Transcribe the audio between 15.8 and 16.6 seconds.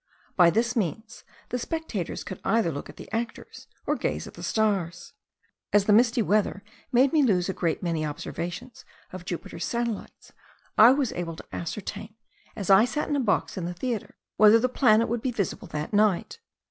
night.